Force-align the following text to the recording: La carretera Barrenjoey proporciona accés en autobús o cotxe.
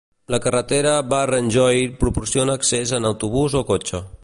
La 0.33 0.39
carretera 0.45 0.93
Barrenjoey 1.09 1.85
proporciona 2.05 2.57
accés 2.61 2.97
en 3.01 3.09
autobús 3.13 3.59
o 3.61 3.65
cotxe. 3.71 4.05